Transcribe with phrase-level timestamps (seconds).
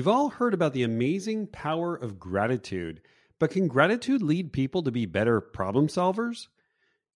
[0.00, 3.02] We've all heard about the amazing power of gratitude,
[3.38, 6.46] but can gratitude lead people to be better problem solvers?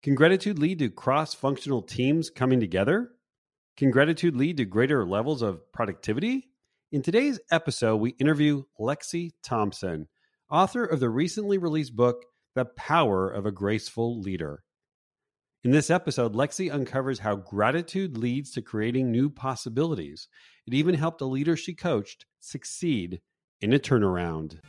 [0.01, 3.11] Can gratitude lead to cross functional teams coming together?
[3.77, 6.49] Can gratitude lead to greater levels of productivity?
[6.91, 10.09] In today's episode, we interview Lexi Thompson,
[10.51, 14.61] author of the recently released book, The Power of a Graceful Leader.
[15.65, 20.27] In this episode, Lexi uncovers how gratitude leads to creating new possibilities.
[20.67, 23.21] It even helped a leader she coached succeed
[23.61, 24.59] in a turnaround.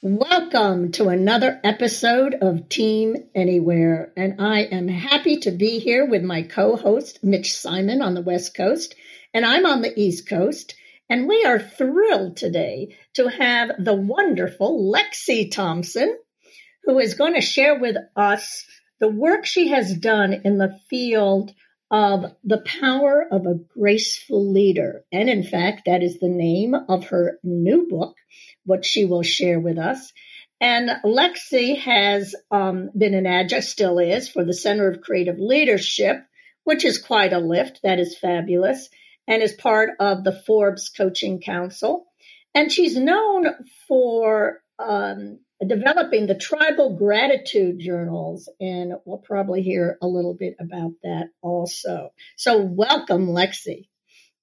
[0.00, 4.12] Welcome to another episode of Team Anywhere.
[4.16, 8.22] And I am happy to be here with my co host, Mitch Simon, on the
[8.22, 8.94] West Coast.
[9.34, 10.76] And I'm on the East Coast.
[11.10, 16.16] And we are thrilled today to have the wonderful Lexi Thompson,
[16.84, 18.64] who is going to share with us
[19.00, 21.52] the work she has done in the field
[21.90, 25.04] of the power of a graceful leader.
[25.12, 28.16] And in fact, that is the name of her new book,
[28.64, 30.12] what she will share with us.
[30.60, 36.16] And Lexi has um, been an adjunct, still is, for the Center of Creative Leadership,
[36.64, 37.80] which is quite a lift.
[37.82, 38.88] That is fabulous.
[39.28, 42.06] And is part of the Forbes Coaching Council.
[42.54, 43.46] And she's known
[43.86, 50.92] for um, developing the tribal gratitude journals, and we'll probably hear a little bit about
[51.02, 52.10] that also.
[52.36, 53.88] So, welcome, Lexi.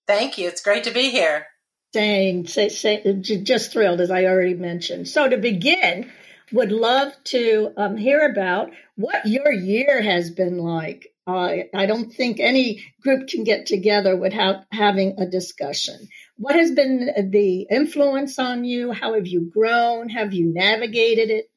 [0.08, 0.48] Thank you.
[0.48, 1.46] It's great to be here.
[1.94, 5.08] Saying, say, say, just thrilled, as I already mentioned.
[5.08, 6.12] So, to begin,
[6.52, 11.08] would love to um, hear about what your year has been like.
[11.26, 16.08] Uh, I don't think any group can get together without having a discussion.
[16.38, 18.92] What has been the influence on you?
[18.92, 20.10] How have you grown?
[20.10, 21.50] Have you navigated it?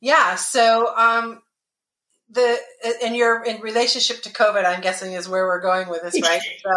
[0.00, 1.42] Yeah, so um,
[2.30, 2.58] the
[3.02, 6.40] and your in relationship to COVID, I'm guessing is where we're going with this, right?
[6.62, 6.70] so,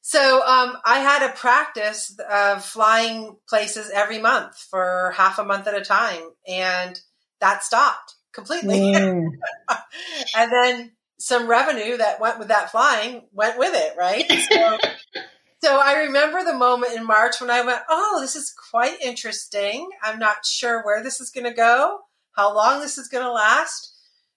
[0.00, 5.66] so um, I had a practice of flying places every month for half a month
[5.66, 6.98] at a time, and
[7.40, 8.78] that stopped completely.
[8.78, 9.28] Mm.
[10.36, 14.30] and then some revenue that went with that flying went with it, right?
[14.30, 14.78] So,
[15.66, 19.88] so I remember the moment in March when I went, oh, this is quite interesting.
[20.00, 21.98] I'm not sure where this is going to go,
[22.36, 23.92] how long this is going to last.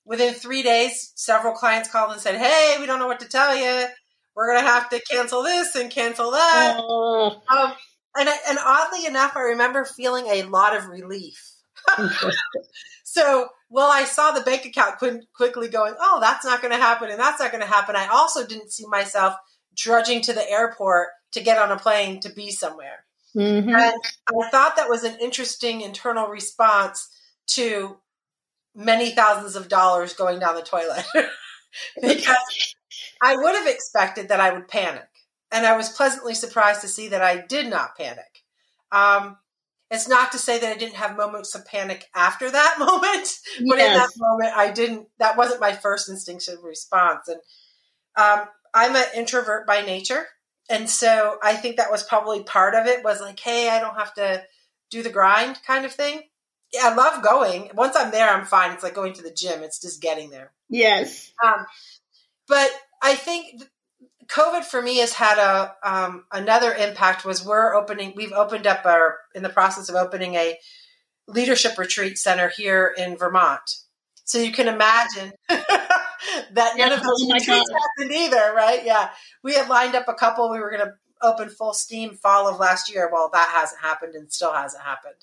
[0.05, 3.55] Within three days, several clients called and said, hey, we don't know what to tell
[3.55, 3.85] you.
[4.35, 6.77] We're going to have to cancel this and cancel that.
[6.79, 7.43] Oh.
[7.47, 7.73] Um,
[8.17, 11.39] and, and oddly enough, I remember feeling a lot of relief.
[13.03, 14.95] so, well, I saw the bank account
[15.35, 17.95] quickly going, oh, that's not going to happen and that's not going to happen.
[17.95, 19.35] I also didn't see myself
[19.81, 23.05] drudging to the airport to get on a plane to be somewhere.
[23.35, 23.69] Mm-hmm.
[23.69, 27.07] And I thought that was an interesting internal response
[27.47, 27.97] to
[28.75, 31.05] many thousands of dollars going down the toilet
[32.01, 32.75] because
[33.21, 35.07] I would have expected that I would panic.
[35.51, 38.43] And I was pleasantly surprised to see that I did not panic.
[38.91, 39.37] Um,
[39.91, 43.35] it's not to say that I didn't have moments of panic after that moment,
[43.67, 43.91] but yes.
[43.91, 45.07] in that moment, I didn't.
[45.17, 47.27] That wasn't my first instinctive response.
[47.27, 47.39] And
[48.15, 50.27] um, I'm an introvert by nature,
[50.69, 53.03] and so I think that was probably part of it.
[53.03, 54.43] Was like, hey, I don't have to
[54.89, 56.21] do the grind, kind of thing.
[56.73, 57.71] Yeah, I love going.
[57.73, 58.73] Once I'm there, I'm fine.
[58.73, 59.63] It's like going to the gym.
[59.63, 60.51] It's just getting there.
[60.69, 61.31] Yes.
[61.43, 61.65] Um,
[62.47, 62.69] but
[63.01, 63.63] I think
[64.27, 67.25] COVID for me has had a um, another impact.
[67.25, 68.13] Was we're opening.
[68.15, 70.57] We've opened up our in the process of opening a
[71.27, 73.61] leadership retreat center here in Vermont.
[74.25, 75.31] So you can imagine
[76.53, 78.83] that none of those oh happened either, right?
[78.85, 79.09] Yeah,
[79.43, 80.49] we had lined up a couple.
[80.49, 83.09] We were going to open full steam fall of last year.
[83.11, 85.15] Well, that hasn't happened and still hasn't happened.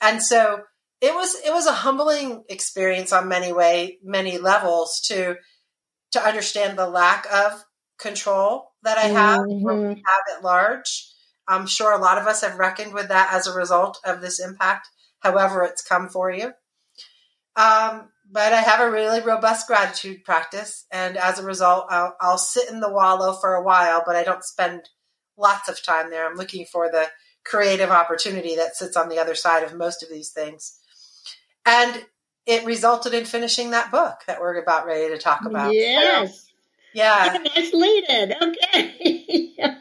[0.00, 0.62] And so
[1.00, 5.36] it was it was a humbling experience on many way many levels to
[6.12, 7.64] to understand the lack of
[7.98, 9.88] control that I have mm-hmm.
[9.88, 11.06] have at large.
[11.46, 14.38] I'm sure a lot of us have reckoned with that as a result of this
[14.38, 14.88] impact,
[15.20, 16.52] however it's come for you.
[17.56, 22.38] Um, but I have a really robust gratitude practice, and as a result, I'll, I'll
[22.38, 24.88] sit in the wallow for a while, but I don't spend
[25.36, 26.28] lots of time there.
[26.28, 27.06] I'm looking for the
[27.44, 30.78] creative opportunity that sits on the other side of most of these things.
[31.64, 32.04] And
[32.46, 35.72] it resulted in finishing that book that we're about ready to talk about.
[35.72, 36.50] Yes.
[36.94, 37.32] Yeah.
[37.32, 38.34] yeah nice lead in.
[38.42, 39.54] Okay.
[39.58, 39.74] yeah.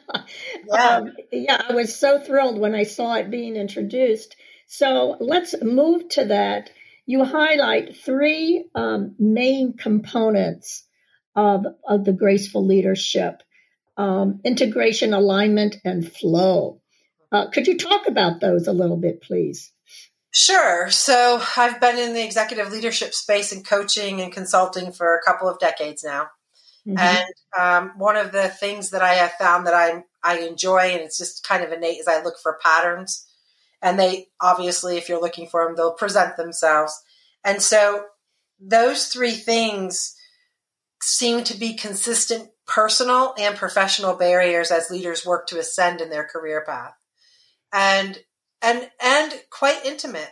[0.72, 4.36] Um, yeah, I was so thrilled when I saw it being introduced.
[4.68, 6.70] So let's move to that.
[7.08, 10.86] You highlight three um, main components
[11.36, 13.42] of, of the graceful leadership
[13.98, 16.82] um, integration, alignment, and flow.
[17.32, 19.74] Uh, could you talk about those a little bit, please?
[20.32, 20.90] Sure.
[20.92, 25.50] So I've been in the executive leadership space and coaching and consulting for a couple
[25.50, 26.28] of decades now.
[26.88, 27.00] Mm-hmm.
[27.00, 31.02] And um, one of the things that I have found that I I enjoy, and
[31.02, 33.26] it's just kind of innate, is I look for patterns.
[33.82, 37.00] And they obviously, if you're looking for them, they'll present themselves.
[37.44, 38.06] And so
[38.60, 40.16] those three things
[41.02, 46.26] seem to be consistent personal and professional barriers as leaders work to ascend in their
[46.26, 46.94] career path.
[47.72, 48.18] And
[48.62, 50.32] and and quite intimate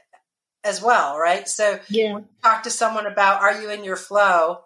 [0.64, 1.48] as well, right?
[1.48, 2.20] So yeah.
[2.44, 4.62] talk to someone about are you in your flow?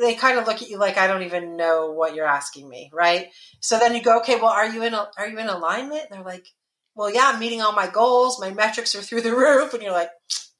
[0.00, 2.90] They kind of look at you like I don't even know what you're asking me,
[2.92, 3.28] right?
[3.60, 6.06] So then you go, okay, well, are you in a, are you in alignment?
[6.10, 6.46] And they're like,
[6.98, 8.40] well, yeah, I'm meeting all my goals.
[8.40, 10.10] My metrics are through the roof, and you're like,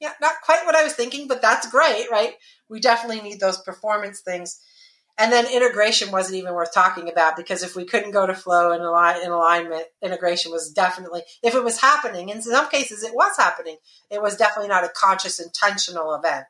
[0.01, 2.35] yeah, not quite what I was thinking, but that's great, right?
[2.71, 4.61] We definitely need those performance things.
[5.19, 8.71] And then integration wasn't even worth talking about because if we couldn't go to flow
[8.71, 13.17] and align, in alignment, integration was definitely, if it was happening, in some cases it
[13.17, 16.47] was happening, it was definitely not a conscious, intentional event.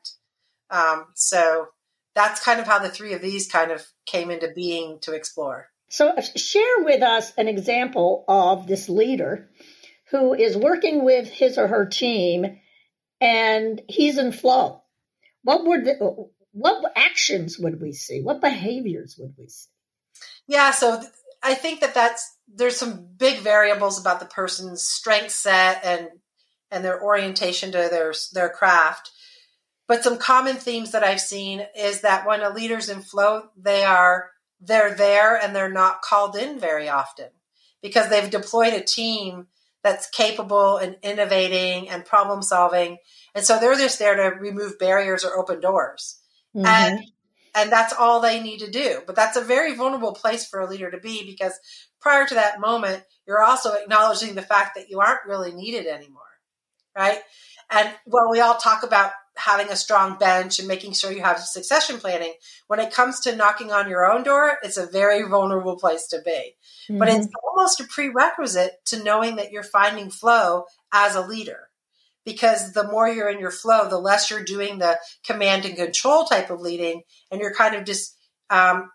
[0.69, 1.69] Um, so
[2.15, 5.69] that's kind of how the three of these kind of came into being to explore.
[5.89, 9.49] So share with us an example of this leader
[10.11, 12.59] who is working with his or her team
[13.21, 14.83] and he's in flow.
[15.43, 15.89] What would
[16.53, 18.21] what actions would we see?
[18.21, 19.69] What behaviors would we see?
[20.47, 21.03] Yeah, so
[21.43, 26.09] I think that that's there's some big variables about the person's strength set and
[26.71, 29.11] and their orientation to their their craft.
[29.87, 33.85] But some common themes that I've seen is that when a leader's in flow, they
[33.85, 37.29] are they're there and they're not called in very often
[37.83, 39.47] because they've deployed a team
[39.89, 42.99] that's capable and innovating and problem solving.
[43.35, 46.21] And so they're just there to remove barriers or open doors.
[46.55, 46.67] Mm-hmm.
[46.67, 47.05] And
[47.55, 49.01] and that's all they need to do.
[49.07, 51.59] But that's a very vulnerable place for a leader to be because
[52.01, 56.23] prior to that moment, you're also acknowledging the fact that you aren't really needed anymore.
[56.95, 57.21] Right?
[57.71, 61.39] And while we all talk about having a strong bench and making sure you have
[61.39, 62.35] succession planning,
[62.67, 66.21] when it comes to knocking on your own door, it's a very vulnerable place to
[66.25, 66.57] be.
[66.89, 66.99] Mm-hmm.
[66.99, 71.69] But it's almost a prerequisite to knowing that you're finding flow as a leader
[72.25, 76.25] because the more you're in your flow, the less you're doing the command and control
[76.25, 78.17] type of leading, and you're kind of just
[78.51, 78.91] um,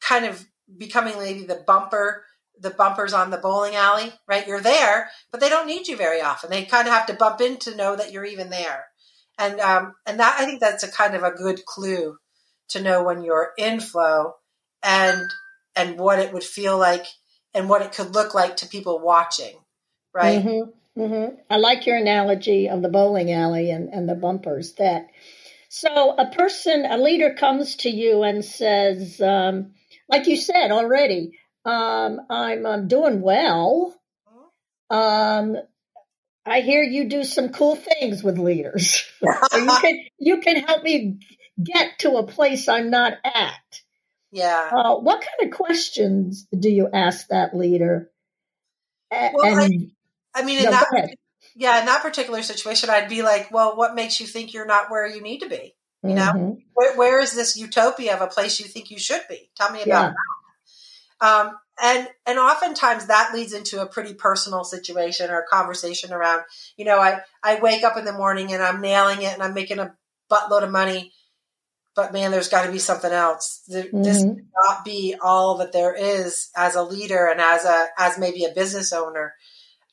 [0.00, 0.46] kind of
[0.78, 2.24] becoming maybe the bumper,
[2.58, 4.46] the bumpers on the bowling alley, right?
[4.46, 6.48] You're there, but they don't need you very often.
[6.48, 8.86] They kind of have to bump in to know that you're even there,
[9.38, 12.16] and um, and that I think that's a kind of a good clue
[12.70, 14.34] to know when you're in flow
[14.82, 15.22] and
[15.76, 17.06] and what it would feel like
[17.52, 19.56] and what it could look like to people watching,
[20.12, 20.44] right?
[20.44, 21.00] Mm-hmm.
[21.00, 21.34] Mm-hmm.
[21.50, 24.74] I like your analogy of the bowling alley and, and the bumpers.
[24.74, 25.08] That
[25.68, 29.72] so a person, a leader comes to you and says, um,
[30.08, 33.92] like you said already, um, I'm, I'm doing well.
[34.88, 35.56] Um,
[36.46, 39.04] I hear you do some cool things with leaders.
[39.22, 39.32] you
[39.80, 41.18] can you can help me
[41.62, 43.80] get to a place I'm not at.
[44.30, 44.70] Yeah.
[44.72, 48.10] Uh, what kind of questions do you ask that leader?
[49.10, 49.92] Well, and,
[50.34, 51.14] I mean, in that,
[51.54, 54.90] yeah, in that particular situation, I'd be like, well, what makes you think you're not
[54.90, 55.76] where you need to be?
[56.02, 56.16] You mm-hmm.
[56.16, 59.50] know, where, where is this utopia of a place you think you should be?
[59.54, 60.12] Tell me about yeah.
[61.20, 61.46] that.
[61.46, 66.42] Um, and and oftentimes that leads into a pretty personal situation or a conversation around,
[66.76, 69.54] you know, I I wake up in the morning and I'm nailing it and I'm
[69.54, 69.94] making a
[70.30, 71.12] buttload of money,
[71.96, 73.62] but man, there's got to be something else.
[73.70, 74.02] Mm-hmm.
[74.02, 78.44] This cannot be all that there is as a leader and as a as maybe
[78.44, 79.34] a business owner.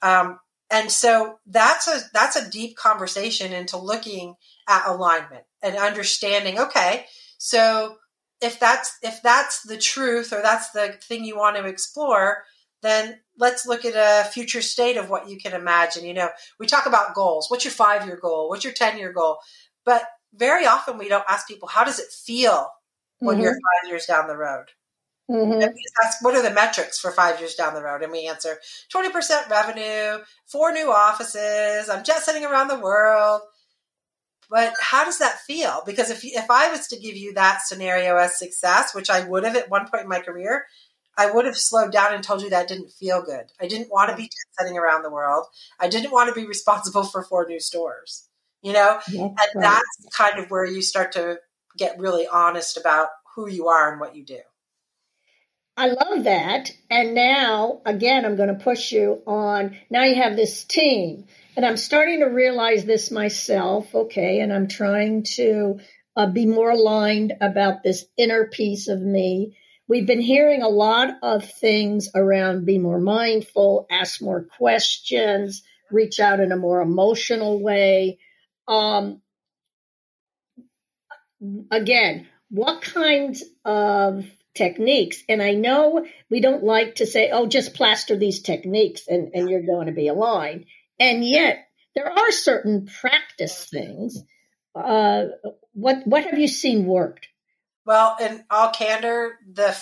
[0.01, 4.35] Um, and so that's a that's a deep conversation into looking
[4.67, 6.59] at alignment and understanding.
[6.59, 7.05] Okay,
[7.37, 7.97] so
[8.41, 12.43] if that's if that's the truth or that's the thing you want to explore,
[12.81, 16.05] then let's look at a future state of what you can imagine.
[16.05, 16.29] You know,
[16.59, 17.49] we talk about goals.
[17.49, 18.49] What's your five year goal?
[18.49, 19.37] What's your ten year goal?
[19.85, 22.67] But very often we don't ask people how does it feel
[23.19, 23.43] when mm-hmm.
[23.43, 24.65] you're five years down the road.
[25.29, 25.61] Mm-hmm.
[26.03, 28.01] Ask, what are the metrics for five years down the road?
[28.01, 28.57] And we answer
[28.93, 33.41] 20% revenue, four new offices, I'm jet setting around the world.
[34.51, 35.81] But how does that feel?
[35.85, 39.45] Because if, if I was to give you that scenario as success, which I would
[39.45, 40.65] have at one point in my career,
[41.17, 43.45] I would have slowed down and told you that didn't feel good.
[43.61, 44.27] I didn't want to be mm-hmm.
[44.27, 45.45] jet setting around the world.
[45.79, 48.27] I didn't want to be responsible for four new stores,
[48.61, 48.99] you know?
[49.07, 49.53] and right.
[49.55, 51.37] that's kind of where you start to
[51.77, 54.39] get really honest about who you are and what you do.
[55.77, 56.71] I love that.
[56.89, 59.77] And now, again, I'm going to push you on.
[59.89, 63.93] Now you have this team, and I'm starting to realize this myself.
[63.93, 64.39] Okay.
[64.39, 65.79] And I'm trying to
[66.15, 69.57] uh, be more aligned about this inner piece of me.
[69.87, 76.19] We've been hearing a lot of things around be more mindful, ask more questions, reach
[76.19, 78.19] out in a more emotional way.
[78.67, 79.21] Um,
[81.69, 85.23] again, what kinds of techniques?
[85.27, 89.49] And I know we don't like to say, oh, just plaster these techniques and, and
[89.49, 90.65] you're going to be aligned.
[91.01, 94.23] And yet, there are certain practice things.
[94.75, 95.23] Uh,
[95.73, 97.27] what what have you seen worked?
[97.87, 99.75] Well, in all candor, the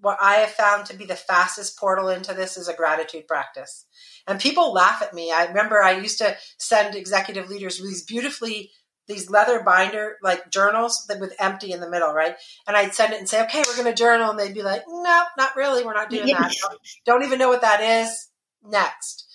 [0.00, 3.84] what I have found to be the fastest portal into this is a gratitude practice.
[4.28, 5.32] And people laugh at me.
[5.32, 8.70] I remember I used to send executive leaders these beautifully
[9.08, 12.36] these leather binder like journals that with empty in the middle, right?
[12.68, 14.84] And I'd send it and say, "Okay, we're going to journal," and they'd be like,
[14.86, 15.84] "No, not really.
[15.84, 16.38] We're not doing yes.
[16.38, 16.68] that.
[16.68, 18.28] Don't, don't, even know what that is."
[18.62, 19.26] Next.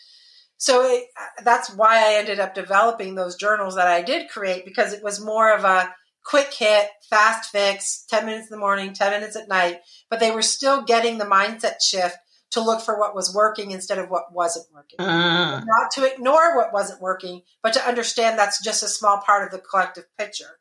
[0.65, 1.03] So it,
[1.43, 5.23] that's why I ended up developing those journals that I did create because it was
[5.23, 5.93] more of a
[6.25, 10.31] quick hit, fast fix, 10 minutes in the morning, 10 minutes at night, but they
[10.31, 12.17] were still getting the mindset shift
[12.49, 14.99] to look for what was working instead of what wasn't working.
[14.99, 15.63] Uh.
[15.63, 19.51] Not to ignore what wasn't working, but to understand that's just a small part of
[19.51, 20.57] the collective picture.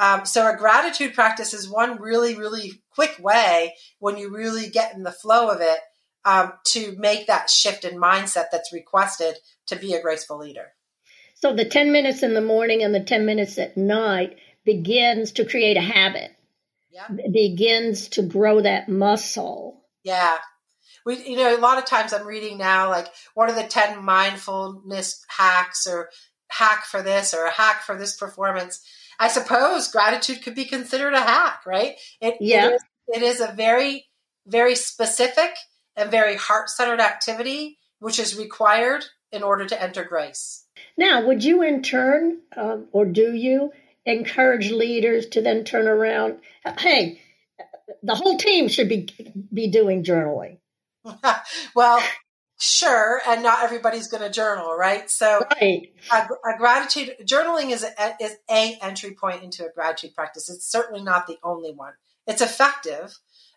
[0.00, 4.92] Um, so a gratitude practice is one really, really quick way when you really get
[4.92, 5.78] in the flow of it
[6.26, 10.72] um, to make that shift in mindset that's requested to be a graceful leader.
[11.36, 15.44] So the 10 minutes in the morning and the 10 minutes at night begins to
[15.44, 16.32] create a habit.
[16.90, 17.06] Yeah.
[17.30, 19.84] Begins to grow that muscle.
[20.02, 20.36] Yeah.
[21.04, 24.02] We, you know, a lot of times I'm reading now, like, what are the 10
[24.02, 26.10] mindfulness hacks or
[26.48, 28.80] hack for this or a hack for this performance?
[29.20, 31.94] I suppose gratitude could be considered a hack, right?
[32.20, 32.68] It, yeah.
[32.68, 34.06] it, is, it is a very,
[34.46, 35.50] very specific
[35.96, 40.64] and very heart centered activity, which is required in order to enter grace.
[40.96, 43.72] Now, would you in turn, um, or do you,
[44.04, 46.38] encourage leaders to then turn around?
[46.78, 47.20] Hey,
[48.02, 49.08] the whole team should be
[49.52, 50.58] be doing journaling.
[51.74, 52.02] well,
[52.58, 55.10] sure, and not everybody's going to journal, right?
[55.10, 55.92] So, right.
[56.12, 60.48] A, a, gratitude journaling is a, is a entry point into a gratitude practice.
[60.48, 61.92] It's certainly not the only one.
[62.26, 63.16] It's effective,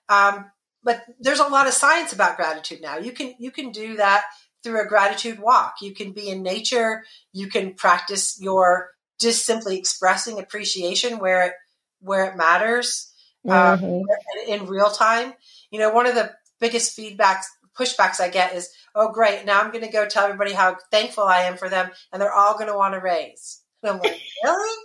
[0.10, 0.52] um,
[0.84, 2.98] but there's a lot of science about gratitude now.
[2.98, 4.24] You can you can do that
[4.64, 5.76] through a gratitude walk.
[5.82, 7.04] You can be in nature.
[7.32, 11.54] You can practice your just simply expressing appreciation where it
[12.02, 13.12] where it matters
[13.48, 14.52] um, mm-hmm.
[14.52, 15.34] in real time.
[15.72, 17.46] You know, one of the biggest feedbacks
[17.78, 19.46] pushbacks I get is, "Oh, great!
[19.46, 22.34] Now I'm going to go tell everybody how thankful I am for them, and they're
[22.34, 24.84] all going to want to raise." And I'm like, "Really?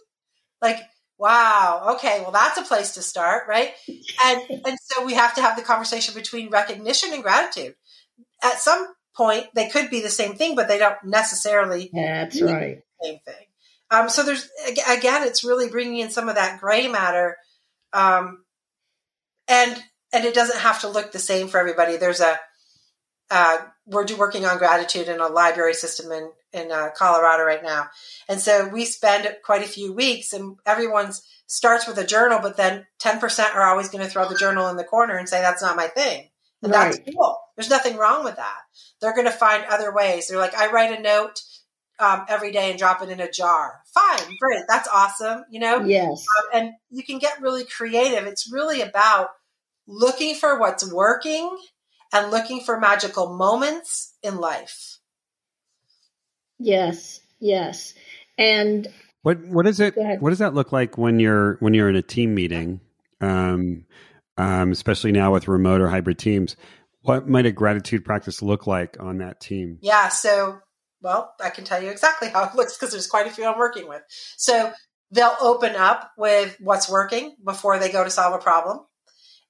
[0.61, 0.79] Like,
[1.19, 1.95] wow?
[1.95, 3.73] Okay, well, that's a place to start, right?"
[4.25, 7.75] And and so we have to have the conversation between recognition and gratitude.
[8.43, 11.91] At some point, they could be the same thing, but they don't necessarily.
[11.93, 12.83] That's right.
[13.03, 13.47] same thing.
[13.91, 14.49] Um, so there's
[14.89, 17.37] again, it's really bringing in some of that gray matter,
[17.93, 18.45] um,
[19.49, 21.97] and and it doesn't have to look the same for everybody.
[21.97, 22.39] There's a
[23.31, 27.89] uh, we're working on gratitude in a library system in in uh, Colorado right now,
[28.29, 32.57] and so we spend quite a few weeks, and everyone's starts with a journal, but
[32.57, 35.41] then ten percent are always going to throw the journal in the corner and say
[35.41, 36.31] that's not my thing,
[36.63, 36.93] and right.
[36.93, 37.37] that's cool.
[37.57, 38.59] There's nothing wrong with that.
[39.01, 40.29] They're going to find other ways.
[40.29, 41.41] They're like, I write a note
[41.99, 43.81] um, every day and drop it in a jar.
[43.93, 45.45] Fine, great, that's awesome.
[45.51, 48.27] You know, yes, um, and you can get really creative.
[48.27, 49.29] It's really about
[49.87, 51.57] looking for what's working
[52.13, 54.94] and looking for magical moments in life.
[56.65, 57.95] Yes, yes,
[58.39, 58.89] and
[59.23, 59.95] what what is it?
[60.21, 62.81] What does that look like when you're when you're in a team meeting?
[63.21, 63.85] Um,
[64.39, 66.57] um, especially now with remote or hybrid teams.
[67.03, 69.79] What might a gratitude practice look like on that team?
[69.83, 70.59] Yeah, so
[71.03, 73.59] well, I can tell you exactly how it looks because there's quite a few I'm
[73.59, 74.03] working with.
[74.37, 74.73] So
[75.11, 78.81] they'll open up with what's working before they go to solve a problem.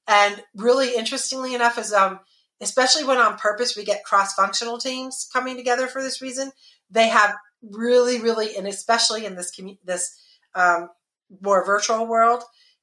[0.08, 2.18] And really interestingly enough is um
[2.60, 6.52] especially when on purpose we get cross-functional teams coming together for this reason,
[6.90, 10.20] they have really really and especially in this this
[10.54, 10.88] um,
[11.40, 12.42] more virtual world,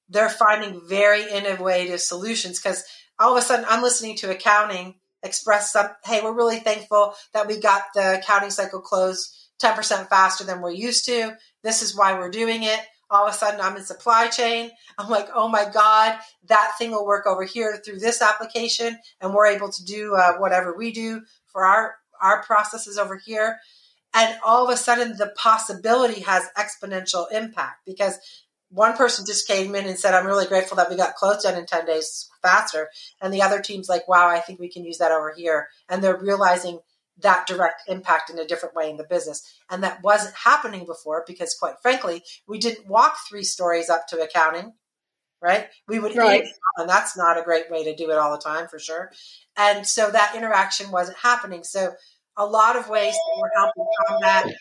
[0.10, 2.84] they're finding very innovative solutions because
[3.20, 7.48] all of a sudden I'm listening to accounting express some, hey, we're really thankful that
[7.48, 9.30] we got the accounting cycle closed
[9.62, 11.36] 10% faster than we're used to.
[11.64, 12.80] This is why we're doing it.
[13.10, 14.72] All of a sudden, I'm in supply chain.
[14.98, 16.18] I'm like, oh my God,
[16.48, 18.98] that thing will work over here through this application.
[19.20, 23.58] And we're able to do uh, whatever we do for our, our processes over here.
[24.14, 28.20] And all of a sudden, the possibility has exponential impact because
[28.70, 31.58] one person just came in and said, I'm really grateful that we got closed down
[31.58, 32.90] in 10 days faster.
[33.22, 35.68] And the other team's like, wow, I think we can use that over here.
[35.90, 36.80] And they're realizing
[37.20, 39.44] that direct impact in a different way in the business.
[39.70, 44.22] And that wasn't happening before because, quite frankly, we didn't walk three stories up to
[44.22, 44.74] accounting,
[45.42, 45.68] right?
[45.88, 46.46] We would, right.
[46.78, 49.12] and that's not a great way to do it all the time for sure.
[49.58, 51.64] And so that interaction wasn't happening.
[51.64, 51.94] So,
[52.42, 54.56] a lot of ways that we're helping combat,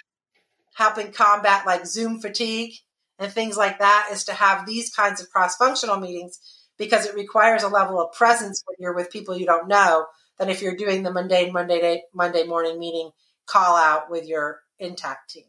[0.74, 2.74] helping combat like Zoom fatigue
[3.18, 6.38] and things like that is to have these kinds of cross functional meetings
[6.76, 10.06] because it requires a level of presence when you're with people you don't know
[10.38, 13.10] than if you're doing the mundane Monday day, Monday morning meeting
[13.46, 15.44] call out with your intact team.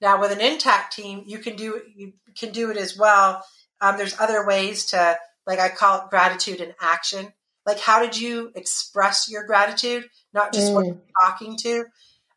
[0.00, 3.44] Now, with an intact team, you can do you can do it as well.
[3.80, 5.16] Um, there's other ways to,
[5.46, 7.32] like I call it gratitude in action.
[7.68, 10.06] Like, how did you express your gratitude?
[10.32, 10.74] Not just mm.
[10.74, 11.84] what you're talking to.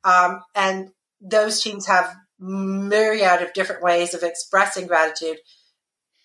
[0.04, 0.90] Um, and
[1.22, 5.38] those teams have myriad of different ways of expressing gratitude.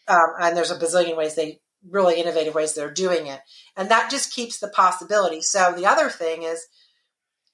[0.09, 3.39] Um, and there's a bazillion ways they really innovative ways they're doing it.
[3.77, 5.41] And that just keeps the possibility.
[5.41, 6.67] So the other thing is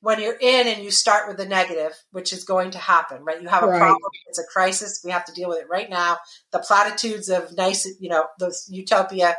[0.01, 3.43] when you're in and you start with the negative, which is going to happen, right?
[3.43, 3.79] You have a right.
[3.79, 6.17] problem, it's a crisis, we have to deal with it right now.
[6.51, 9.37] The platitudes of nice, you know, those utopia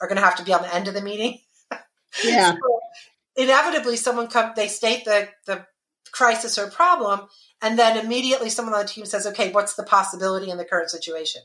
[0.00, 1.40] are going to have to be on the end of the meeting.
[2.24, 2.52] Yeah.
[2.52, 2.80] so
[3.36, 5.66] inevitably someone come they state the the
[6.12, 7.28] crisis or problem
[7.60, 10.90] and then immediately someone on the team says, "Okay, what's the possibility in the current
[10.90, 11.42] situation?"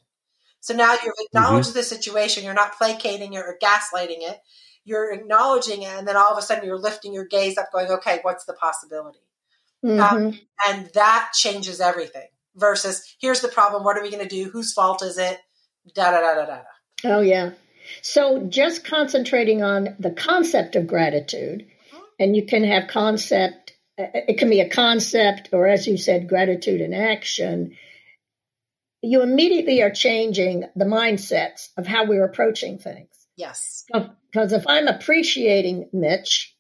[0.60, 1.78] So now you've acknowledged mm-hmm.
[1.78, 2.44] the situation.
[2.44, 4.40] You're not placating it or gaslighting it.
[4.86, 7.90] You're acknowledging it, and then all of a sudden you're lifting your gaze up, going,
[7.90, 9.20] "Okay, what's the possibility?"
[9.84, 10.16] Um, mm-hmm.
[10.16, 12.28] Um, and that changes everything.
[12.56, 13.84] Versus, here's the problem.
[13.84, 14.50] What are we going to do?
[14.52, 15.40] Whose fault is it?
[15.96, 16.62] Da da da da da.
[17.06, 17.52] Oh yeah.
[18.02, 21.68] So just concentrating on the concept of gratitude,
[22.20, 23.74] and you can have concept.
[24.00, 27.76] Uh, it can be a concept, or as you said, gratitude in action
[29.04, 33.10] you immediately are changing the mindsets of how we're approaching things.
[33.36, 33.84] Yes.
[33.92, 36.56] Because if I'm appreciating Mitch,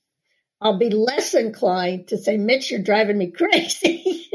[0.59, 4.29] I'll be less inclined to say, Mitch, you're driving me crazy.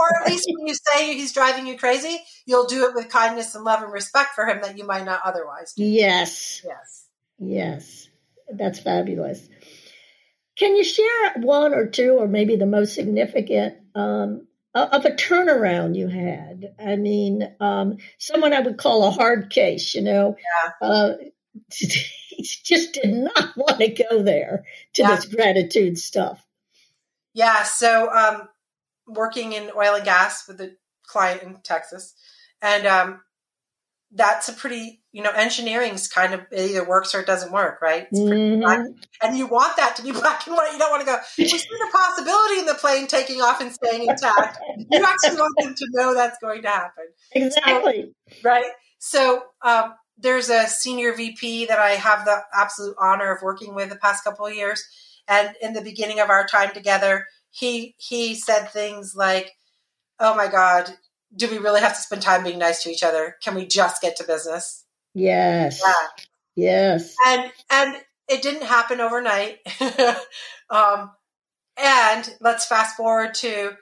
[0.00, 3.54] Or at least when you say he's driving you crazy, you'll do it with kindness
[3.54, 5.84] and love and respect for him that you might not otherwise do.
[5.84, 6.62] Yes.
[6.64, 7.06] Yes.
[7.38, 8.08] Yes.
[8.52, 9.48] That's fabulous.
[10.56, 15.96] Can you share one or two, or maybe the most significant um, of a turnaround
[15.96, 16.74] you had.
[16.78, 20.88] I mean, um, someone I would call a hard case, you know, yeah.
[20.88, 21.12] uh,
[21.70, 25.16] just did not want to go there to yeah.
[25.16, 26.44] this gratitude stuff.
[27.34, 27.62] Yeah.
[27.64, 28.48] So, um,
[29.14, 30.72] working in oil and gas with a
[31.06, 32.14] client in Texas,
[32.62, 33.20] and um,
[34.12, 37.80] that's a pretty you know engineering's kind of it either works or it doesn't work
[37.80, 38.10] right?
[38.10, 38.92] Mm-hmm.
[39.22, 40.72] and you want that to be black and white.
[40.72, 43.72] You don't want to go we see the possibility in the plane taking off and
[43.72, 44.58] staying intact.
[44.90, 47.04] You actually want them to know that's going to happen.
[47.32, 48.12] Exactly.
[48.28, 48.70] So, right?
[48.98, 53.88] So um, there's a senior vp that i have the absolute honor of working with
[53.88, 54.84] the past couple of years.
[55.28, 59.52] And in the beginning of our time together he he said things like
[60.18, 60.94] oh my god
[61.34, 63.36] do we really have to spend time being nice to each other?
[63.42, 64.84] Can we just get to business?
[65.14, 65.80] Yes.
[65.84, 66.24] Yeah.
[66.56, 67.14] Yes.
[67.26, 67.96] And and
[68.28, 69.58] it didn't happen overnight.
[70.70, 71.10] um,
[71.76, 73.72] and let's fast forward to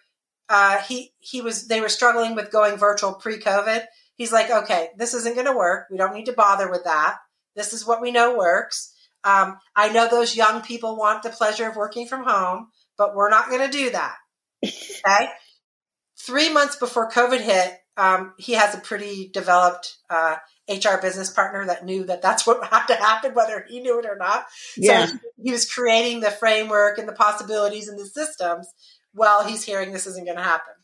[0.48, 3.84] uh, he he was they were struggling with going virtual pre-COVID.
[4.16, 5.86] He's like, okay, this isn't going to work.
[5.90, 7.18] We don't need to bother with that.
[7.54, 8.94] This is what we know works.
[9.24, 13.30] Um, I know those young people want the pleasure of working from home, but we're
[13.30, 14.16] not going to do that.
[14.64, 15.28] Okay
[16.18, 20.36] three months before COVID hit, um, he has a pretty developed uh,
[20.68, 24.06] HR business partner that knew that that's what had to happen, whether he knew it
[24.06, 24.46] or not.
[24.76, 25.06] Yeah.
[25.06, 28.68] So he was creating the framework and the possibilities and the systems
[29.12, 30.74] while he's hearing this isn't going to happen.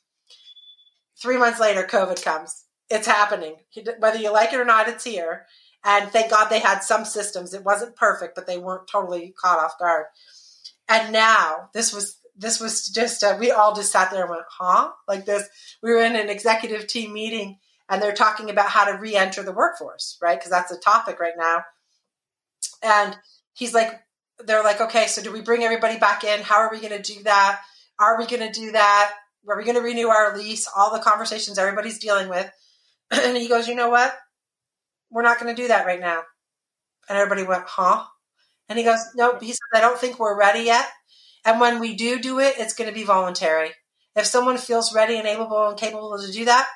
[1.21, 2.65] Three months later, COVID comes.
[2.91, 3.57] It's happening.
[3.99, 5.47] Whether you like it or not, it's here.
[5.85, 7.55] And thank God they had some systems.
[7.55, 10.07] It wasn't perfect, but they weren't totally caught off guard.
[10.89, 14.43] And now this was this was just uh, we all just sat there and went,
[14.51, 14.91] huh?
[15.09, 15.49] Like this.
[15.83, 19.53] We were in an executive team meeting and they're talking about how to re-enter the
[19.53, 20.39] workforce, right?
[20.39, 21.65] Because that's a topic right now.
[22.83, 23.17] And
[23.53, 24.01] he's like,
[24.45, 26.41] they're like, okay, so do we bring everybody back in?
[26.41, 27.61] How are we going to do that?
[27.99, 29.13] Are we going to do that?
[29.49, 30.69] Are we going to renew our lease?
[30.75, 32.51] All the conversations everybody's dealing with.
[33.11, 34.15] and he goes, you know what?
[35.11, 36.23] We're not going to do that right now.
[37.09, 38.05] And everybody went, huh?
[38.69, 39.43] And he goes, nope.
[39.43, 40.87] He says, I don't think we're ready yet.
[41.45, 43.71] And when we do do it, it's going to be voluntary.
[44.17, 46.67] If someone feels ready and able and capable to do that,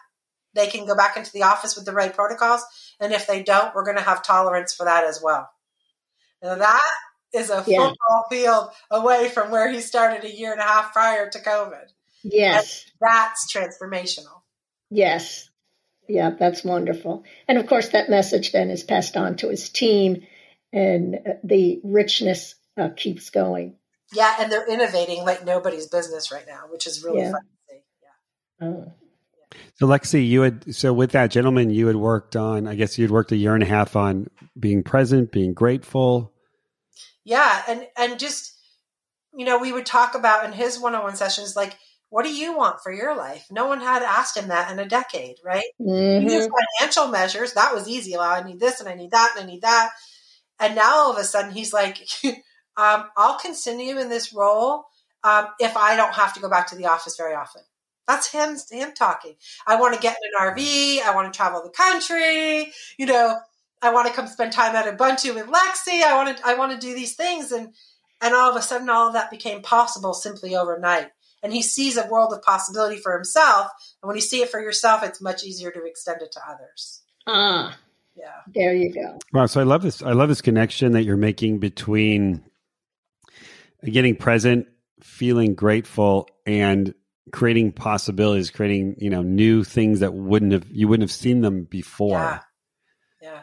[0.55, 2.65] they can go back into the office with the right protocols.
[3.01, 5.49] And if they don't, we're going to have tolerance for that as well.
[6.43, 6.91] Now that
[7.33, 7.89] is a yeah.
[7.89, 11.85] football field away from where he started a year and a half prior to COVID.
[12.23, 12.85] Yes.
[12.85, 14.43] And that's transformational.
[14.91, 15.49] Yes.
[16.09, 17.25] Yeah, that's wonderful.
[17.47, 20.27] And of course, that message then is passed on to his team,
[20.73, 23.77] and uh, the richness uh, keeps going.
[24.13, 27.33] Yeah, and they're innovating like nobody's business right now, which is really yeah.
[27.33, 27.81] fun to see.
[28.03, 28.69] Yeah.
[28.69, 28.93] Oh.
[29.75, 32.67] So Lexi, you had so with that gentleman, you had worked on.
[32.67, 34.29] I guess you'd worked a year and a half on
[34.59, 36.33] being present, being grateful.
[37.25, 38.59] Yeah, and and just
[39.35, 41.77] you know, we would talk about in his one-on-one sessions like
[42.11, 43.47] what do you want for your life?
[43.51, 45.65] No one had asked him that in a decade, right?
[45.81, 46.47] Mm-hmm.
[46.81, 48.13] financial measures, that was easy.
[48.17, 49.91] Well, I need this and I need that and I need that.
[50.61, 51.99] And now all of a sudden he's like,
[52.77, 54.85] um, I'll continue in this role
[55.25, 57.63] um, if I don't have to go back to the office very often.
[58.07, 59.35] That's him, him talking.
[59.67, 61.03] I want to get in an RV.
[61.03, 62.73] I want to travel the country.
[62.99, 63.39] You know,
[63.83, 66.03] I want to come spend time at Ubuntu with Lexi.
[66.03, 67.53] I want to, I want to do these things.
[67.53, 67.75] And,
[68.23, 71.11] and all of a sudden all of that became possible simply overnight
[71.43, 73.69] and he sees a world of possibility for himself.
[74.03, 77.03] And when you see it for yourself, it's much easier to extend it to others.
[77.27, 77.77] Ah,
[78.19, 78.41] yeah.
[78.55, 79.19] There you go.
[79.33, 79.47] Wow.
[79.47, 80.03] So I love this.
[80.03, 82.43] I love this connection that you're making between
[83.85, 84.67] getting present,
[85.01, 86.95] feeling grateful, and
[87.33, 91.65] creating possibilities, creating you know new things that wouldn't have you wouldn't have seen them
[91.65, 92.19] before.
[92.19, 92.41] Yeah.
[93.23, 93.41] yeah.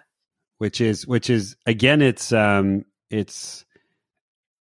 [0.58, 3.66] Which is which is again, it's um, it's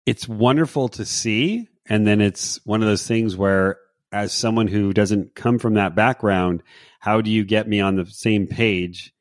[0.06, 3.78] it's wonderful to see and then it's one of those things where
[4.12, 6.62] as someone who doesn't come from that background
[6.98, 9.12] how do you get me on the same page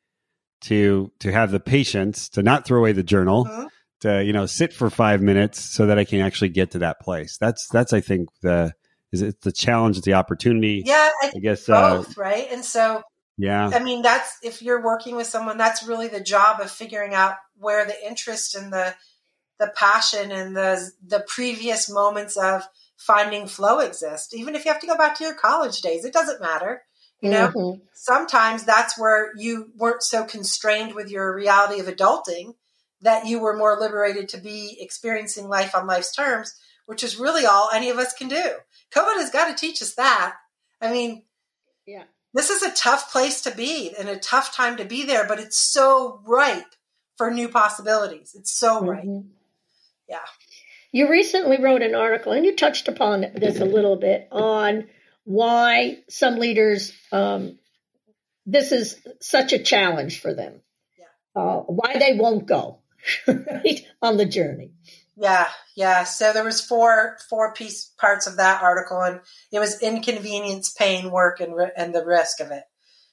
[0.62, 3.68] to to have the patience to not throw away the journal uh-huh.
[4.02, 7.00] to you know sit for five minutes so that i can actually get to that
[7.00, 8.74] place that's that's i think the
[9.12, 12.48] is it the challenge it's the opportunity yeah i, I guess uh, both uh, right
[12.52, 13.02] and so
[13.38, 17.14] yeah i mean that's if you're working with someone that's really the job of figuring
[17.14, 18.96] out where the interest and the
[19.60, 22.64] the passion and the the previous moments of
[23.02, 24.36] finding flow exist.
[24.36, 26.84] Even if you have to go back to your college days, it doesn't matter.
[27.22, 27.82] You know, mm-hmm.
[27.94, 32.56] sometimes that's where you weren't so constrained with your reality of adulting
[33.02, 36.56] that you were more liberated to be experiencing life on life's terms,
[36.88, 38.56] which is really all any of us can do.
[38.94, 40.36] COVID has got to teach us that.
[40.82, 41.24] I mean,
[41.86, 42.04] yeah.
[42.34, 45.40] This is a tough place to be and a tough time to be there, but
[45.40, 46.76] it's so ripe
[47.18, 48.34] for new possibilities.
[48.36, 48.88] It's so mm-hmm.
[48.88, 49.26] ripe.
[50.08, 50.20] Yeah.
[50.94, 54.88] You recently wrote an article, and you touched upon this a little bit on
[55.24, 57.58] why some leaders, um,
[58.46, 60.62] this is such a challenge for them,
[60.98, 61.42] yeah.
[61.42, 62.80] uh, why they won't go
[63.28, 64.72] right, on the journey.
[65.16, 66.04] Yeah, yeah.
[66.04, 69.20] So there was four four piece parts of that article, and
[69.52, 72.64] it was inconvenience, pain, work, and and the risk of it.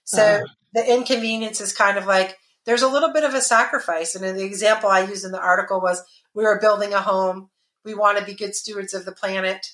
[0.05, 4.15] So uh, the inconvenience is kind of like there's a little bit of a sacrifice,
[4.15, 6.03] and the example I used in the article was
[6.35, 7.51] we were building a home.
[7.85, 9.67] We want to be good stewards of the planet.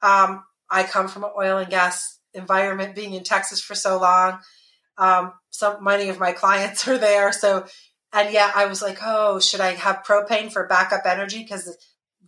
[0.00, 4.38] Um, I come from an oil and gas environment, being in Texas for so long.
[4.98, 7.32] Um, so many of my clients are there.
[7.32, 7.66] So,
[8.12, 11.42] and yeah, I was like, oh, should I have propane for backup energy?
[11.42, 11.76] Because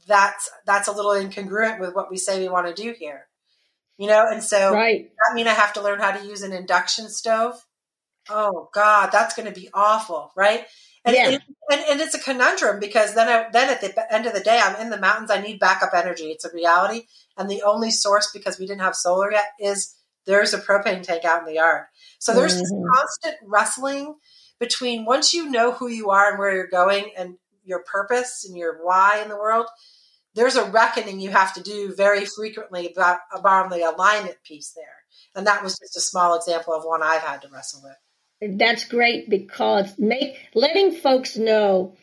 [0.06, 3.26] that's that's a little incongruent with what we say we want to do here,
[3.96, 4.28] you know.
[4.30, 5.08] And so, right.
[5.08, 7.54] that mean I have to learn how to use an induction stove?
[8.28, 10.64] Oh God, that's going to be awful, right?
[11.04, 11.28] And, yeah.
[11.28, 14.40] and, and, and, it's a conundrum because then I, then at the end of the
[14.40, 15.30] day, I'm in the mountains.
[15.30, 16.30] I need backup energy.
[16.30, 17.02] It's a reality.
[17.36, 19.94] And the only source, because we didn't have solar yet, is
[20.26, 21.84] there's a propane tank out in the yard.
[22.18, 22.60] So there's mm-hmm.
[22.60, 24.14] this constant wrestling
[24.60, 28.56] between once you know who you are and where you're going and your purpose and
[28.56, 29.66] your why in the world,
[30.34, 34.84] there's a reckoning you have to do very frequently about, about the alignment piece there.
[35.34, 37.96] And that was just a small example of one I've had to wrestle with
[38.52, 41.96] that's great because make letting folks know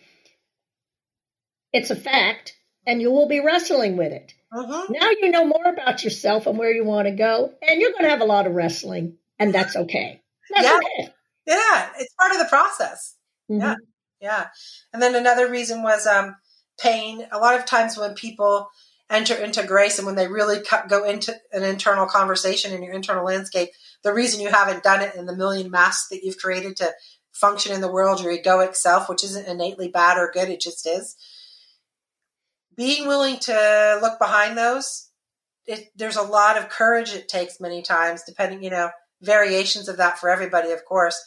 [1.74, 4.34] it's a fact and you will be wrestling with it.
[4.54, 4.88] Uh-huh.
[4.90, 8.04] Now you know more about yourself and where you want to go, and you're going
[8.04, 10.22] to have a lot of wrestling, and that's okay.
[10.54, 10.78] That's yeah.
[10.78, 11.14] okay.
[11.48, 13.16] Yeah, it's part of the process.
[13.50, 13.62] Mm-hmm.
[13.62, 13.76] Yeah,
[14.20, 14.48] yeah.
[14.94, 16.36] And then another reason was um,
[16.80, 17.26] pain.
[17.32, 18.70] A lot of times when people
[19.10, 23.26] enter into grace and when they really go into an internal conversation in your internal
[23.26, 23.70] landscape,
[24.04, 26.92] the reason you haven't done it in the million masks that you've created to
[27.34, 30.88] function in the world, your egoic self, which isn't innately bad or good, it just
[30.88, 31.16] is.
[32.82, 35.08] Being willing to look behind those,
[35.68, 38.90] it, there's a lot of courage it takes many times, depending, you know,
[39.22, 41.24] variations of that for everybody, of course.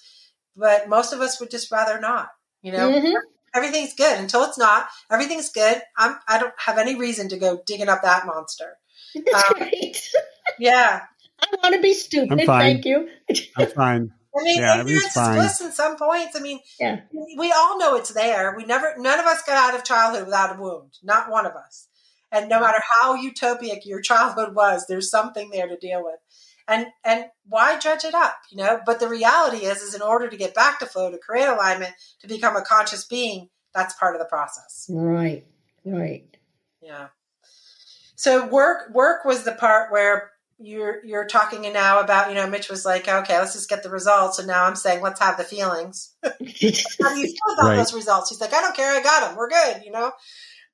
[0.56, 2.90] But most of us would just rather not, you know.
[2.90, 3.14] Mm-hmm.
[3.54, 4.88] Everything's good until it's not.
[5.12, 5.80] Everything's good.
[5.96, 6.16] I'm.
[6.26, 8.76] I don't have any reason to go digging up that monster.
[9.14, 10.10] That's um, right.
[10.58, 11.02] yeah,
[11.40, 12.46] I want to be stupid.
[12.46, 13.08] Thank you.
[13.56, 14.12] I'm fine.
[14.36, 15.36] I mean, yeah, ignorance fine.
[15.36, 16.36] bliss in some points.
[16.36, 17.00] I mean, yeah.
[17.36, 18.54] we all know it's there.
[18.56, 20.98] We never, none of us got out of childhood without a wound.
[21.02, 21.88] Not one of us.
[22.32, 26.18] And no matter how utopic your childhood was, there's something there to deal with.
[26.66, 30.28] and and why dredge it up you know but the reality is is in order
[30.28, 34.14] to get back to flow to create alignment to become a conscious being that's part
[34.14, 35.44] of the process right
[35.84, 36.38] right
[36.80, 37.08] yeah
[38.16, 40.30] so work work was the part where
[40.64, 43.90] you're you're talking now about you know Mitch was like okay let's just get the
[43.90, 44.38] results.
[44.38, 46.14] And now I'm saying let's have the feelings.
[46.22, 46.72] How do you
[47.26, 47.76] feel about right.
[47.76, 48.30] those results?
[48.30, 48.92] He's like I don't care.
[48.92, 50.12] I got them we're good you know?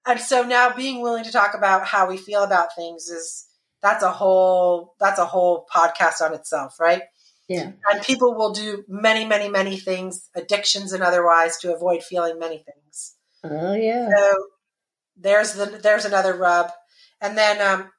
[0.07, 3.47] And so now being willing to talk about how we feel about things is
[3.83, 7.03] that's a whole that's a whole podcast on itself right?
[7.49, 7.73] Yeah.
[7.91, 12.59] And people will do many many many things addictions and otherwise to avoid feeling many
[12.59, 13.17] things.
[13.43, 14.09] Oh yeah.
[14.15, 14.35] So
[15.17, 16.71] there's the there's another rub.
[17.21, 17.91] And then um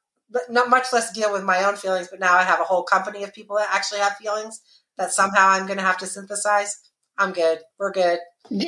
[0.49, 3.23] not much less deal with my own feelings but now i have a whole company
[3.23, 4.61] of people that actually have feelings
[4.97, 6.77] that somehow i'm going to have to synthesize
[7.17, 7.59] i'm good.
[7.77, 8.19] We're good.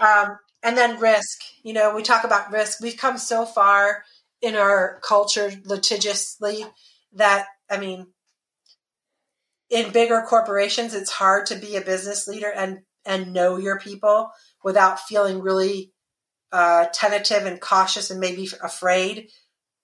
[0.00, 1.38] Um, and then risk.
[1.62, 2.80] You know we talk about risk.
[2.80, 4.02] We've come so far
[4.40, 6.64] in our culture litigiously
[7.12, 8.08] that I mean
[9.70, 14.30] in bigger corporations it's hard to be a business leader and and know your people
[14.64, 15.92] without feeling really
[16.50, 19.28] uh, tentative and cautious and maybe afraid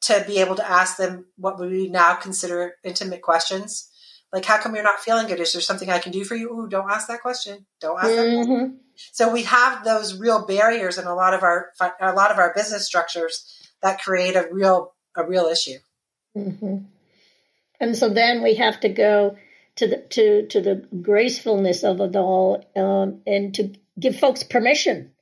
[0.01, 3.91] to be able to ask them what we now consider intimate questions
[4.33, 6.51] like how come you're not feeling good is there something i can do for you
[6.51, 8.39] Ooh, don't ask that question don't ask mm-hmm.
[8.39, 8.81] that question.
[9.13, 12.53] so we have those real barriers in a lot of our a lot of our
[12.55, 15.79] business structures that create a real a real issue.
[16.37, 16.79] Mm-hmm.
[17.81, 19.37] And so then we have to go
[19.77, 25.13] to the to to the gracefulness of it all, um, and to give folks permission.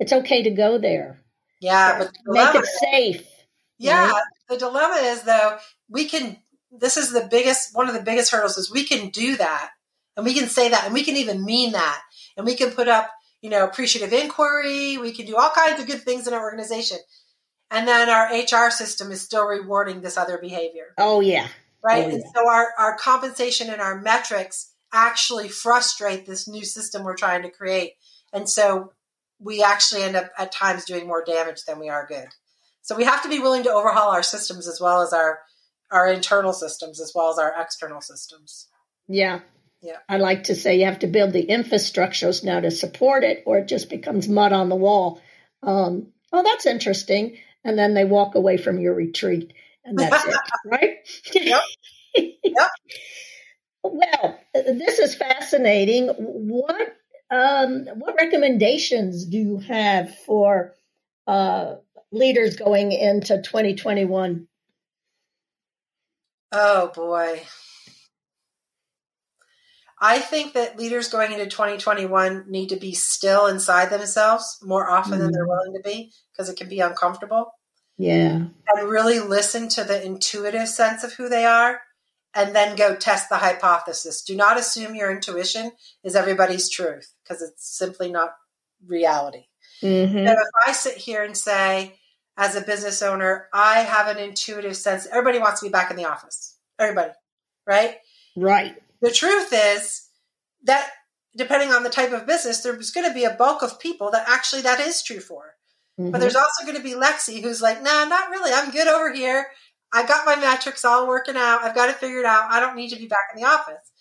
[0.00, 1.20] It's okay to go there.
[1.60, 3.26] Yeah, but make it safe.
[3.78, 4.22] Yeah, right?
[4.48, 5.58] the dilemma is though
[5.88, 6.38] we can.
[6.70, 9.70] This is the biggest one of the biggest hurdles is we can do that,
[10.16, 12.00] and we can say that, and we can even mean that,
[12.36, 13.10] and we can put up
[13.42, 14.98] you know appreciative inquiry.
[14.98, 16.98] We can do all kinds of good things in our organization.
[17.70, 20.94] And then our HR system is still rewarding this other behavior.
[20.96, 21.48] Oh, yeah.
[21.82, 22.04] Right.
[22.04, 22.14] Oh, yeah.
[22.14, 27.42] And so our, our compensation and our metrics actually frustrate this new system we're trying
[27.42, 27.94] to create.
[28.32, 28.92] And so
[29.40, 32.28] we actually end up at times doing more damage than we are good.
[32.84, 35.40] So we have to be willing to overhaul our systems as well as our
[35.90, 38.68] our internal systems as well as our external systems.
[39.08, 39.40] Yeah.
[39.82, 39.98] Yeah.
[40.08, 43.58] I like to say you have to build the infrastructures now to support it or
[43.58, 45.20] it just becomes mud on the wall.
[45.62, 49.52] Um, oh, that's interesting and then they walk away from your retreat,
[49.84, 50.96] and that's it, right?
[51.34, 51.60] Yep.
[52.16, 52.68] Yep.
[53.82, 56.08] well, this is fascinating.
[56.08, 56.96] What
[57.30, 60.74] um, what recommendations do you have for
[61.26, 61.76] uh,
[62.14, 64.46] leaders going into 2021?
[66.52, 67.42] Oh boy.
[70.00, 75.14] I think that leaders going into 2021 need to be still inside themselves more often
[75.14, 75.18] mm.
[75.18, 75.48] than they're mm.
[75.48, 77.52] willing to be because it can be uncomfortable.
[77.96, 78.46] Yeah.
[78.68, 81.80] And really listen to the intuitive sense of who they are
[82.34, 84.22] and then go test the hypothesis.
[84.22, 85.72] Do not assume your intuition
[86.02, 88.30] is everybody's truth because it's simply not
[88.86, 89.46] reality.
[89.82, 90.18] Mm-hmm.
[90.18, 91.94] if I sit here and say,
[92.36, 95.96] as a business owner, I have an intuitive sense, everybody wants to be back in
[95.96, 96.58] the office.
[96.78, 97.12] Everybody,
[97.66, 97.96] right?
[98.36, 98.74] Right.
[99.00, 100.08] The truth is
[100.64, 100.90] that
[101.36, 104.28] depending on the type of business, there's going to be a bulk of people that
[104.28, 105.54] actually that is true for.
[105.98, 106.10] Mm-hmm.
[106.10, 108.52] But there's also going to be Lexi who's like, nah, not really.
[108.52, 109.46] I'm good over here.
[109.92, 111.62] I got my metrics all working out.
[111.62, 112.50] I've got it figured out.
[112.50, 113.92] I don't need to be back in the office.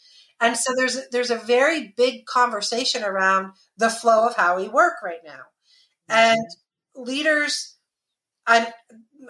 [0.41, 4.96] And so there's there's a very big conversation around the flow of how we work
[5.04, 5.32] right now.
[6.10, 6.13] Mm-hmm.
[6.13, 6.48] And
[6.96, 7.73] leaders,
[8.47, 8.67] and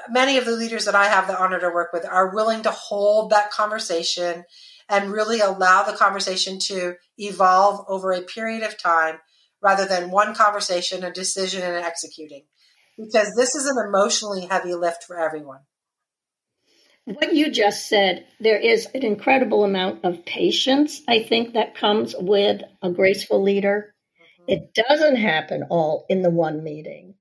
[0.10, 2.72] many of the leaders that I have the honor to work with are willing to
[2.72, 4.44] hold that conversation
[4.90, 9.20] and really allow the conversation to evolve over a period of time
[9.62, 12.44] rather than one conversation, a decision, and executing.
[12.98, 15.62] Because this is an emotionally heavy lift for everyone.
[17.06, 22.16] What you just said, there is an incredible amount of patience, I think, that comes
[22.18, 23.94] with a graceful leader.
[24.22, 24.52] Mm-hmm.
[24.52, 27.16] It doesn't happen all in the one meeting.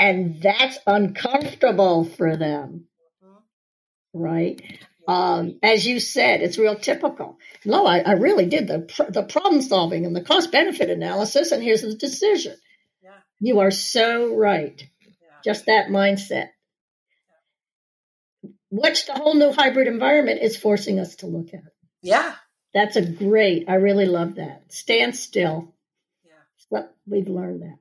[0.00, 2.86] And that's uncomfortable for them.
[3.22, 4.18] Mm-hmm.
[4.18, 4.78] Right?
[5.06, 7.38] Um, as you said, it's real typical.
[7.64, 11.62] No, I, I really did the the problem solving and the cost benefit analysis, and
[11.62, 12.56] here's the decision.
[13.02, 13.16] Yeah.
[13.40, 14.82] You are so right.
[15.00, 15.10] Yeah.
[15.44, 16.50] Just that mindset.
[18.42, 18.50] Yeah.
[18.70, 21.64] Which the whole new hybrid environment is forcing us to look at.
[22.02, 22.34] Yeah.
[22.72, 23.68] That's a great.
[23.68, 24.72] I really love that.
[24.72, 25.74] Stand still.
[26.24, 26.32] Yeah.
[26.70, 27.78] Well, we've learned that.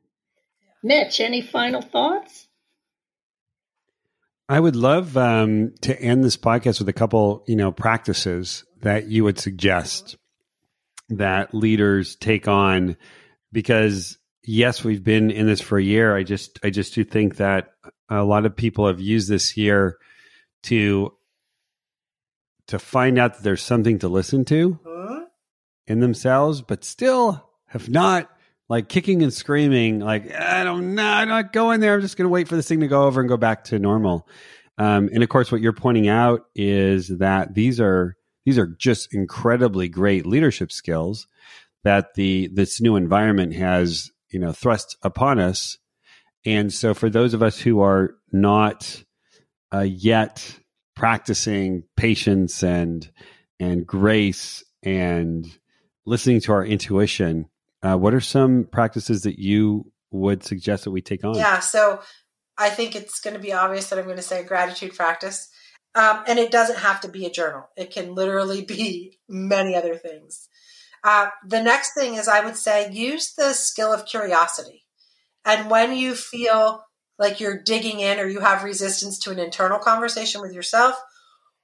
[0.84, 2.48] Mitch, any final thoughts?
[4.48, 9.08] I would love um, to end this podcast with a couple, you know, practices that
[9.08, 10.18] you would suggest
[11.10, 12.98] that leaders take on
[13.52, 16.15] because yes, we've been in this for a year.
[16.15, 17.70] I just I just do think that
[18.10, 19.98] a lot of people have used this year
[20.63, 21.13] to
[22.68, 25.24] to find out that there's something to listen to Hmm?
[25.88, 28.30] in themselves, but still have not
[28.70, 31.96] like kicking and screaming, like, I don't know, I'm not going there.
[31.96, 33.80] I'm just going to wait for this thing to go over and go back to
[33.80, 34.28] normal.
[34.78, 39.14] Um, and of course, what you're pointing out is that these are these are just
[39.14, 41.28] incredibly great leadership skills
[41.84, 45.78] that the this new environment has you know thrust upon us.
[46.46, 49.04] And so, for those of us who are not
[49.74, 50.58] uh, yet
[50.96, 53.10] practicing patience and
[53.60, 55.46] and grace and
[56.06, 57.50] listening to our intuition,
[57.82, 61.36] uh, what are some practices that you would suggest that we take on?
[61.36, 62.02] Yeah, so
[62.58, 65.50] I think it's going to be obvious that I'm going to say gratitude practice.
[65.96, 69.96] Um, and it doesn't have to be a journal, it can literally be many other
[69.96, 70.48] things.
[71.04, 74.86] Uh, the next thing is, I would say, use the skill of curiosity.
[75.46, 76.84] And when you feel
[77.18, 80.96] like you're digging in or you have resistance to an internal conversation with yourself,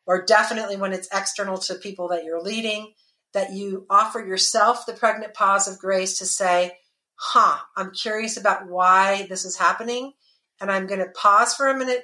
[0.08, 2.94] or definitely when it's external to people that you're leading,
[3.36, 6.72] that you offer yourself the pregnant pause of grace to say,
[7.16, 10.14] huh, I'm curious about why this is happening.
[10.60, 12.04] And I'm going to pause for a minute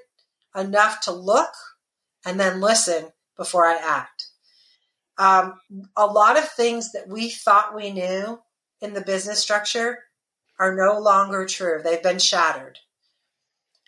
[0.56, 1.54] enough to look
[2.26, 4.28] and then listen before I act.
[5.18, 5.54] Um,
[5.96, 8.40] a lot of things that we thought we knew
[8.82, 10.00] in the business structure
[10.60, 11.80] are no longer true.
[11.82, 12.78] They've been shattered.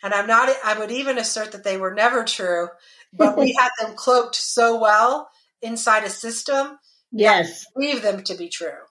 [0.02, 2.68] And I'm not, I would even assert that they were never true,
[3.12, 5.28] but we had them cloaked so well
[5.60, 6.78] inside a system.
[7.14, 7.64] Yes.
[7.74, 8.82] Believe them to be true.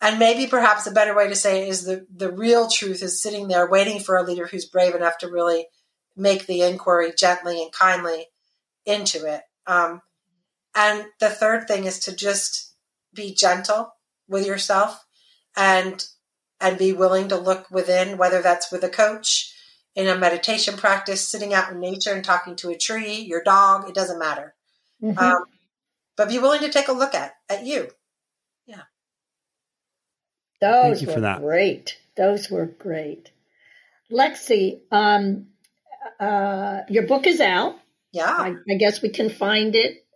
[0.00, 3.22] And maybe perhaps a better way to say it is the, the real truth is
[3.22, 5.68] sitting there waiting for a leader who's brave enough to really
[6.16, 8.26] make the inquiry gently and kindly
[8.84, 9.42] into it.
[9.66, 10.00] Um,
[10.74, 12.74] and the third thing is to just
[13.14, 13.92] be gentle
[14.28, 15.04] with yourself
[15.56, 16.06] and
[16.60, 19.52] and be willing to look within, whether that's with a coach,
[19.94, 23.88] in a meditation practice, sitting out in nature and talking to a tree, your dog,
[23.88, 24.54] it doesn't matter.
[25.02, 25.18] Mhm.
[25.18, 25.44] Um,
[26.16, 27.88] but be willing to take a look at at you.
[28.66, 28.82] Yeah.
[30.60, 31.40] Those you were for that.
[31.40, 31.98] great.
[32.16, 33.30] Those were great.
[34.10, 35.48] Lexi, um,
[36.18, 37.76] uh, your book is out.
[38.12, 40.06] Yeah, I, I guess we can find it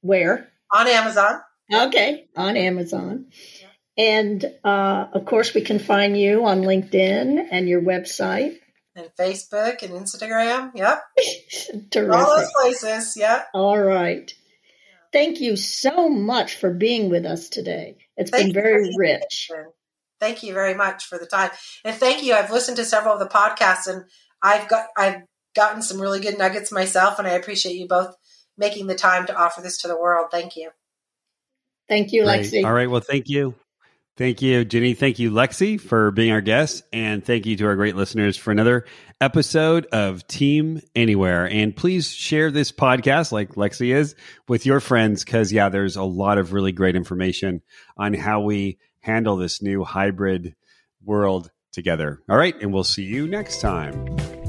[0.00, 0.48] where?
[0.72, 1.40] on Amazon.
[1.72, 3.26] Okay, on Amazon.
[3.96, 8.58] And uh, of course, we can find you on LinkedIn and your website.
[8.96, 10.72] and Facebook and Instagram.
[10.74, 11.02] Yep.
[12.10, 13.16] All those places.
[13.16, 13.48] Yep.
[13.52, 14.32] All right.
[15.12, 17.98] Thank you so much for being with us today.
[18.16, 19.50] It's Thank been very rich.
[20.20, 21.50] Thank you very much for the time.
[21.84, 22.34] And thank you.
[22.34, 24.04] I've listened to several of the podcasts and
[24.40, 25.22] I've got I've
[25.54, 28.14] gotten some really good nuggets myself and I appreciate you both
[28.56, 30.28] making the time to offer this to the world.
[30.30, 30.70] Thank you.
[31.88, 32.42] Thank you, Great.
[32.42, 32.64] Lexi.
[32.64, 32.90] All right.
[32.90, 33.54] Well, thank you.
[34.16, 34.94] Thank you, Jenny.
[34.94, 36.84] Thank you, Lexi, for being our guest.
[36.92, 38.84] And thank you to our great listeners for another
[39.22, 41.48] episode of Team Anywhere.
[41.48, 44.16] And please share this podcast, like Lexi is,
[44.48, 47.62] with your friends, because, yeah, there's a lot of really great information
[47.96, 50.56] on how we handle this new hybrid
[51.04, 52.20] world together.
[52.28, 52.60] All right.
[52.60, 54.41] And we'll see you next time.